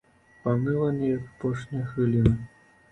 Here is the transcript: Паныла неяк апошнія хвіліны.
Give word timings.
Паныла 0.45 0.87
неяк 1.01 1.29
апошнія 1.31 1.85
хвіліны. 1.93 2.39